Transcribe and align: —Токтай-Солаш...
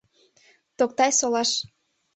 —Токтай-Солаш... 0.77 1.49